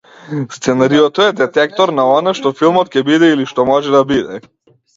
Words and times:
Сценариото 0.51 1.21
е 1.25 1.35
детектор 1.41 1.93
на 1.99 2.07
она 2.15 2.35
што 2.41 2.55
филмот 2.63 2.91
ќе 2.99 3.07
биде 3.13 3.31
или 3.37 3.49
што 3.55 3.69
може 3.73 3.97
да 3.99 4.05
биде. 4.15 4.43